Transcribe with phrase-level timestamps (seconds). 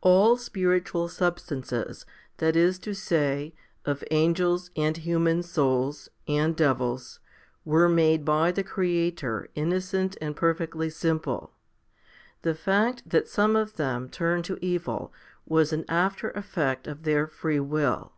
[0.00, 0.10] 1.
[0.14, 2.06] ALL spiritual substances,
[2.38, 3.52] that is to say,
[3.84, 7.20] of angels, and human souls, and devils,
[7.66, 11.52] were made by the Creator innocent and perfectly simple.
[12.40, 15.12] The fact that some of them turned to evil
[15.46, 18.14] was an after effect of their free will.